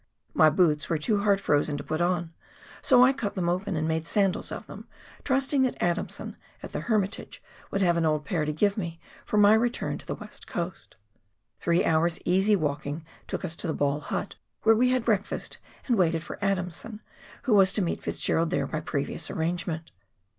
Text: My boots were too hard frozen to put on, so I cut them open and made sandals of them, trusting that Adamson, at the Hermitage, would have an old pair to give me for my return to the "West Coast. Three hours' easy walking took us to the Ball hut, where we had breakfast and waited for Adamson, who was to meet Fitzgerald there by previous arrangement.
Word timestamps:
My 0.33 0.49
boots 0.49 0.89
were 0.89 0.97
too 0.97 1.21
hard 1.21 1.39
frozen 1.39 1.77
to 1.77 1.83
put 1.83 2.01
on, 2.01 2.33
so 2.81 3.05
I 3.05 3.13
cut 3.13 3.35
them 3.35 3.47
open 3.47 3.75
and 3.75 3.87
made 3.87 4.07
sandals 4.07 4.51
of 4.51 4.65
them, 4.65 4.87
trusting 5.23 5.61
that 5.61 5.77
Adamson, 5.79 6.37
at 6.63 6.71
the 6.71 6.79
Hermitage, 6.79 7.39
would 7.69 7.83
have 7.83 7.97
an 7.97 8.05
old 8.07 8.25
pair 8.25 8.43
to 8.45 8.51
give 8.51 8.77
me 8.77 8.99
for 9.25 9.37
my 9.37 9.53
return 9.53 9.99
to 9.99 10.05
the 10.07 10.15
"West 10.15 10.47
Coast. 10.47 10.95
Three 11.59 11.85
hours' 11.85 12.19
easy 12.25 12.55
walking 12.55 13.05
took 13.27 13.45
us 13.45 13.55
to 13.57 13.67
the 13.67 13.75
Ball 13.75 13.99
hut, 13.99 14.37
where 14.63 14.73
we 14.75 14.89
had 14.89 15.05
breakfast 15.05 15.59
and 15.85 15.95
waited 15.99 16.23
for 16.23 16.39
Adamson, 16.43 17.01
who 17.43 17.53
was 17.53 17.71
to 17.73 17.83
meet 17.83 18.01
Fitzgerald 18.01 18.49
there 18.49 18.65
by 18.65 18.79
previous 18.81 19.29
arrangement. 19.29 19.91